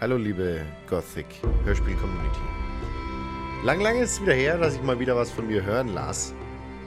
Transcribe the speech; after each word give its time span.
Hallo 0.00 0.16
liebe 0.16 0.62
Gothic 0.88 1.26
Hörspiel 1.66 1.94
Community. 1.96 2.40
Lang, 3.64 3.82
lang 3.82 3.98
ist 3.98 4.12
es 4.12 4.22
wieder 4.22 4.32
her, 4.32 4.56
dass 4.56 4.74
ich 4.74 4.82
mal 4.82 4.98
wieder 4.98 5.14
was 5.14 5.30
von 5.30 5.46
mir 5.46 5.62
hören 5.62 5.88
las. 5.88 6.32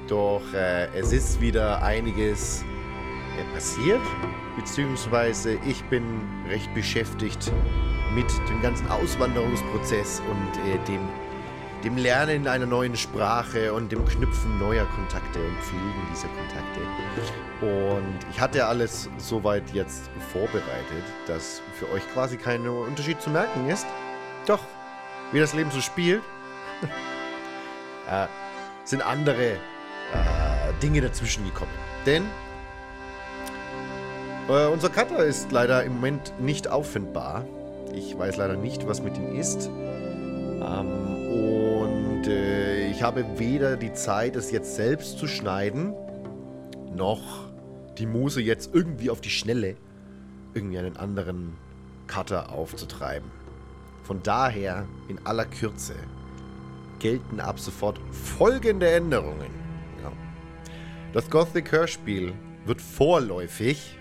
Doch 0.08 0.42
äh, 0.56 0.88
es 0.98 1.14
ist 1.14 1.40
wieder 1.40 1.84
einiges 1.84 2.64
äh, 3.38 3.54
passiert, 3.54 4.02
beziehungsweise 4.56 5.60
ich 5.68 5.84
bin 5.92 6.04
recht 6.50 6.74
beschäftigt 6.74 7.52
mit 8.16 8.26
dem 8.50 8.60
ganzen 8.64 8.88
Auswanderungsprozess 8.88 10.20
und 10.32 10.72
äh, 10.72 10.84
dem, 10.88 11.02
dem 11.84 11.98
Lernen 11.98 12.48
einer 12.48 12.66
neuen 12.66 12.96
Sprache 12.96 13.74
und 13.74 13.92
dem 13.92 14.06
Knüpfen 14.06 14.58
neuer 14.58 14.86
Kontakte 14.86 15.40
und 15.40 15.58
Pflegen 15.60 16.08
dieser 16.12 16.30
Kontakte. 16.30 16.80
Und 17.62 18.20
ich 18.32 18.40
hatte 18.40 18.66
alles 18.66 19.10
soweit 19.18 19.64
jetzt 19.74 20.10
vorbereitet, 20.32 21.04
dass 21.28 21.62
für 21.78 21.90
euch 21.92 22.02
quasi 22.14 22.38
kein 22.38 22.68
Unterschied 22.68 23.22
zu 23.22 23.30
merken 23.30 23.70
ist. 23.70 23.86
Doch, 24.46 24.62
wie 25.32 25.40
das 25.40 25.54
Leben 25.54 25.72
so 25.72 25.82
spielt, 25.82 26.22
äh, 28.10 28.28
sind 28.86 29.06
andere 29.06 29.54
äh, 29.54 29.58
Dinge 30.82 31.02
dazwischen 31.02 31.44
gekommen. 31.46 31.72
Denn 32.06 32.24
äh, 34.50 34.68
unser 34.68 34.90
Cutter 34.90 35.24
ist 35.26 35.52
leider 35.52 35.84
im 35.84 35.96
Moment 35.96 36.34
nicht 36.40 36.70
auffindbar. 36.70 37.46
Ich 37.94 38.18
weiß 38.18 38.38
leider 38.38 38.56
nicht, 38.56 38.88
was 38.88 39.02
mit 39.02 39.18
ihm 39.18 39.36
ist. 39.36 39.70
Ähm, 39.70 41.23
und 42.24 42.32
äh, 42.32 42.88
ich 42.90 43.04
habe 43.04 43.26
weder 43.38 43.76
die 43.76 43.92
Zeit, 43.92 44.38
es 44.38 44.52
jetzt 44.52 44.76
selbst 44.76 45.18
zu 45.18 45.28
schneiden, 45.28 45.94
noch 46.96 47.50
die 47.98 48.06
Muse 48.06 48.42
jetzt 48.42 48.74
irgendwie 48.74 49.10
auf 49.10 49.20
die 49.20 49.30
Schnelle 49.30 49.76
irgendwie 50.54 50.78
einen 50.78 50.96
anderen 50.96 51.58
Cutter 52.08 52.54
aufzutreiben. 52.54 53.30
Von 54.04 54.24
daher 54.24 54.86
in 55.10 55.20
aller 55.26 55.46
Kürze 55.46 55.96
gelten 57.00 57.42
ab 57.42 57.60
sofort 57.60 58.00
folgende 58.12 58.90
Änderungen. 58.90 59.52
Ja. 60.02 60.12
Das 61.12 61.30
Gothic 61.30 61.74
Hörspiel 61.74 62.34
wird 62.66 62.82
vorläufig, 62.82 63.98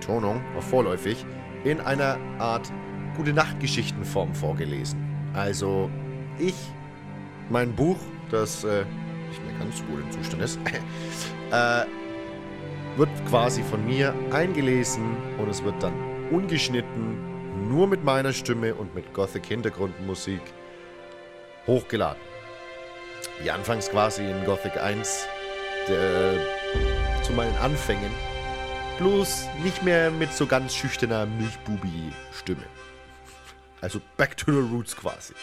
Tonung 0.00 0.40
auf 0.56 0.64
vorläufig, 0.64 1.26
in 1.64 1.80
einer 1.80 2.18
Art 2.38 2.72
gute 3.16 3.32
Nachtgeschichtenform 3.32 4.32
vorgelesen. 4.32 5.00
Also 5.34 5.90
ich, 6.38 6.54
mein 7.50 7.74
Buch, 7.74 7.98
das 8.30 8.64
äh, 8.64 8.84
nicht 9.28 9.44
mehr 9.44 9.58
ganz 9.58 9.82
gut 9.86 10.00
im 10.00 10.10
Zustand 10.10 10.42
ist, 10.42 10.58
äh, 11.50 11.84
wird 12.96 13.10
quasi 13.28 13.62
von 13.62 13.84
mir 13.86 14.14
eingelesen 14.32 15.16
und 15.38 15.48
es 15.48 15.62
wird 15.64 15.82
dann 15.82 15.94
ungeschnitten, 16.30 17.68
nur 17.68 17.86
mit 17.86 18.04
meiner 18.04 18.32
Stimme 18.32 18.74
und 18.74 18.94
mit 18.94 19.12
Gothic 19.14 19.46
Hintergrundmusik 19.46 20.40
hochgeladen. 21.66 22.20
Wie 23.42 23.50
anfangs 23.50 23.88
quasi 23.90 24.28
in 24.28 24.44
Gothic 24.44 24.76
1 24.76 25.26
der, 25.88 26.34
zu 27.22 27.32
meinen 27.32 27.56
Anfängen. 27.58 28.10
Bloß 28.98 29.48
nicht 29.62 29.82
mehr 29.82 30.10
mit 30.10 30.32
so 30.32 30.46
ganz 30.46 30.74
schüchterner 30.74 31.26
Milchbubi-Stimme. 31.26 32.64
Also 33.80 34.00
back 34.16 34.36
to 34.36 34.52
the 34.52 34.58
roots 34.58 34.94
quasi. 34.94 35.34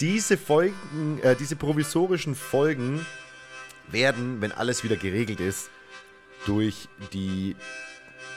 Diese 0.00 0.36
Folgen, 0.36 1.20
äh, 1.22 1.36
diese 1.36 1.56
provisorischen 1.56 2.34
Folgen 2.34 3.04
werden, 3.88 4.40
wenn 4.40 4.52
alles 4.52 4.84
wieder 4.84 4.96
geregelt 4.96 5.40
ist, 5.40 5.70
durch 6.44 6.88
die 7.12 7.56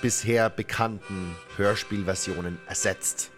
bisher 0.02 0.50
bekannten 0.50 1.36
Hörspielversionen 1.58 2.58
ersetzt. 2.66 3.32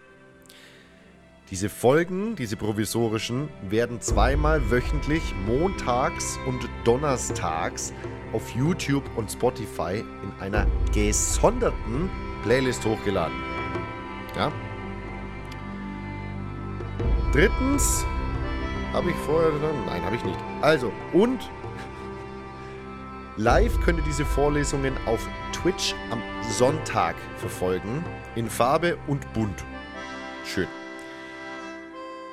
Diese 1.50 1.68
Folgen, 1.68 2.36
diese 2.36 2.56
provisorischen, 2.56 3.48
werden 3.68 4.00
zweimal 4.00 4.70
wöchentlich 4.70 5.22
montags 5.46 6.38
und 6.46 6.66
donnerstags 6.84 7.92
auf 8.32 8.48
YouTube 8.54 9.04
und 9.16 9.30
Spotify 9.30 10.02
in 10.22 10.32
einer 10.40 10.66
gesonderten 10.94 12.08
Playlist 12.42 12.84
hochgeladen. 12.86 13.36
Ja? 14.34 14.50
Drittens 17.32 18.06
habe 18.92 19.10
ich 19.10 19.16
vorher. 19.16 19.52
Nein, 19.86 20.04
habe 20.04 20.16
ich 20.16 20.24
nicht. 20.24 20.38
Also, 20.60 20.92
und 21.12 21.40
Live 23.36 23.80
könnt 23.80 23.98
ihr 23.98 24.04
diese 24.04 24.24
Vorlesungen 24.24 24.94
auf 25.06 25.26
Twitch 25.52 25.94
am 26.10 26.22
Sonntag 26.50 27.14
verfolgen. 27.38 28.04
In 28.34 28.48
Farbe 28.48 28.98
und 29.06 29.30
bunt. 29.32 29.64
Schön. 30.44 30.68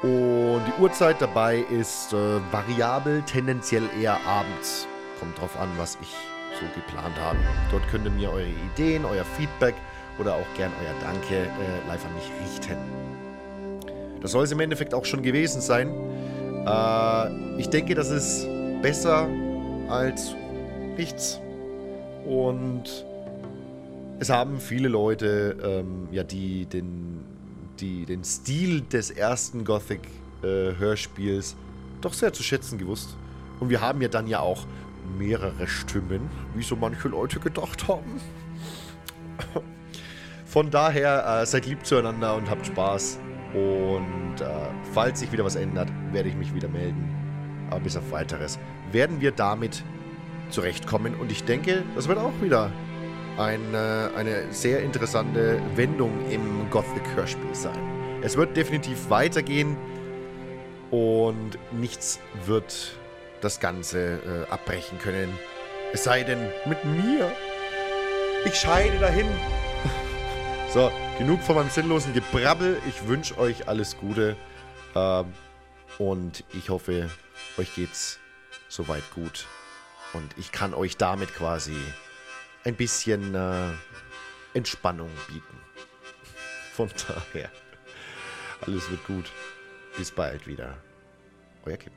Und 0.01 0.61
die 0.65 0.81
Uhrzeit 0.81 1.21
dabei 1.21 1.59
ist 1.69 2.13
äh, 2.13 2.39
variabel, 2.51 3.21
tendenziell 3.23 3.83
eher 3.99 4.17
abends. 4.25 4.87
Kommt 5.19 5.39
drauf 5.39 5.57
an, 5.59 5.69
was 5.77 5.97
ich 6.01 6.15
so 6.59 6.65
geplant 6.75 7.17
habe. 7.19 7.37
Dort 7.71 7.87
könnt 7.89 8.05
ihr 8.05 8.11
mir 8.11 8.31
eure 8.31 8.47
Ideen, 8.73 9.05
euer 9.05 9.25
Feedback 9.25 9.75
oder 10.17 10.35
auch 10.35 10.47
gern 10.55 10.71
euer 10.81 10.93
Danke 11.01 11.35
äh, 11.35 11.87
live 11.87 12.05
an 12.05 12.13
mich 12.15 12.31
richten. 12.41 12.77
Das 14.21 14.31
soll 14.31 14.43
es 14.43 14.51
im 14.51 14.59
Endeffekt 14.59 14.93
auch 14.93 15.05
schon 15.05 15.21
gewesen 15.21 15.61
sein. 15.61 15.91
Äh, 16.69 17.59
ich 17.59 17.69
denke, 17.69 17.95
das 17.95 18.11
ist 18.11 18.47
besser 18.81 19.27
als 19.89 20.35
nichts. 20.97 21.39
Und 22.25 23.05
es 24.19 24.29
haben 24.29 24.59
viele 24.59 24.89
Leute 24.89 25.57
ähm, 25.63 26.07
ja 26.11 26.23
die 26.23 26.65
den, 26.65 27.23
die, 27.79 28.05
den 28.05 28.23
Stil 28.23 28.81
des 28.81 29.09
ersten 29.09 29.63
Gothic-Hörspiels 29.63 31.53
äh, 31.53 31.55
doch 32.01 32.13
sehr 32.13 32.33
zu 32.33 32.43
schätzen 32.43 32.77
gewusst. 32.77 33.15
Und 33.59 33.69
wir 33.69 33.81
haben 33.81 34.01
ja 34.01 34.07
dann 34.07 34.27
ja 34.27 34.39
auch 34.39 34.65
mehrere 35.17 35.67
Stimmen, 35.67 36.29
wie 36.55 36.63
so 36.63 36.75
manche 36.75 37.07
Leute 37.07 37.39
gedacht 37.39 37.87
haben. 37.87 38.21
Von 40.45 40.69
daher 40.71 41.41
äh, 41.41 41.45
seid 41.45 41.65
lieb 41.65 41.85
zueinander 41.85 42.35
und 42.35 42.49
habt 42.49 42.65
Spaß. 42.65 43.19
Und 43.53 44.41
äh, 44.41 44.45
falls 44.93 45.19
sich 45.19 45.31
wieder 45.31 45.43
was 45.43 45.55
ändert, 45.55 45.89
werde 46.11 46.29
ich 46.29 46.35
mich 46.35 46.53
wieder 46.53 46.67
melden. 46.67 47.09
Aber 47.69 47.79
bis 47.79 47.97
auf 47.97 48.11
weiteres 48.11 48.59
werden 48.91 49.21
wir 49.21 49.31
damit 49.31 49.83
zurechtkommen. 50.49 51.15
Und 51.15 51.31
ich 51.31 51.43
denke, 51.43 51.83
das 51.95 52.07
wird 52.07 52.17
auch 52.17 52.33
wieder 52.41 52.71
eine, 53.37 54.11
eine 54.15 54.51
sehr 54.51 54.81
interessante 54.81 55.61
Wendung 55.75 56.11
im 56.29 56.69
Gothic-Hörspiel 56.69 57.53
sein. 57.53 57.79
Es 58.21 58.35
wird 58.35 58.57
definitiv 58.57 59.09
weitergehen 59.09 59.77
und 60.91 61.57
nichts 61.71 62.19
wird 62.45 62.97
das 63.41 63.59
Ganze 63.59 64.19
äh, 64.49 64.51
abbrechen 64.51 64.97
können. 64.99 65.29
Es 65.93 66.03
sei 66.03 66.23
denn 66.23 66.49
mit 66.65 66.83
mir. 66.83 67.31
Ich 68.45 68.55
scheide 68.55 68.97
dahin. 68.99 69.27
So, 70.73 70.91
genug 71.17 71.41
von 71.41 71.55
meinem 71.55 71.69
sinnlosen 71.69 72.13
Gebrabbel. 72.13 72.79
Ich 72.87 73.07
wünsche 73.07 73.37
euch 73.37 73.67
alles 73.67 73.97
Gute. 73.97 74.37
Ähm, 74.95 75.33
und 75.97 76.43
ich 76.53 76.69
hoffe, 76.69 77.09
euch 77.57 77.73
geht's 77.73 78.19
soweit 78.67 79.03
gut. 79.13 79.47
Und 80.13 80.37
ich 80.37 80.51
kann 80.51 80.73
euch 80.73 80.97
damit 80.97 81.33
quasi 81.33 81.75
ein 82.65 82.75
bisschen 82.75 83.33
äh, 83.33 83.71
Entspannung 84.53 85.09
bieten. 85.27 85.57
Von 86.73 86.89
daher, 87.07 87.49
alles 88.61 88.89
wird 88.91 89.03
gut. 89.05 89.31
Bis 89.97 90.11
bald 90.11 90.45
wieder. 90.45 90.77
Euer 91.65 91.77
Kim. 91.77 91.93